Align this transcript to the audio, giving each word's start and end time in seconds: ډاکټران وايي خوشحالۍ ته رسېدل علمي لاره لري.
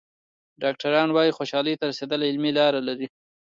ډاکټران 0.61 1.09
وايي 1.11 1.31
خوشحالۍ 1.37 1.73
ته 1.79 1.85
رسېدل 1.91 2.19
علمي 2.29 2.51
لاره 2.59 2.81
لري. 2.87 3.07